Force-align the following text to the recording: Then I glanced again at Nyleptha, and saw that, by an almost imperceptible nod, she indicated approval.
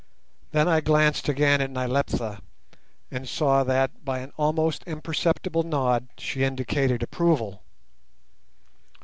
Then 0.51 0.67
I 0.67 0.81
glanced 0.81 1.29
again 1.29 1.61
at 1.61 1.69
Nyleptha, 1.69 2.41
and 3.11 3.29
saw 3.29 3.63
that, 3.63 4.03
by 4.03 4.17
an 4.17 4.33
almost 4.35 4.81
imperceptible 4.87 5.61
nod, 5.61 6.07
she 6.17 6.43
indicated 6.43 7.03
approval. 7.03 7.61